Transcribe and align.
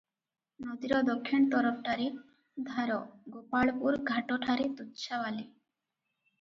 ନଦୀର 0.67 1.01
ଦକ୍ଷିଣ 1.09 1.49
ତରଫଟାରେ 1.51 2.07
ଧାର, 2.71 2.97
ଗୋପାଳପୁର 3.37 4.03
ଘାଟ 4.11 4.43
ଠାରେ 4.49 4.69
ତୁଚ୍ଛା 4.83 5.25
ବାଲି। 5.25 5.47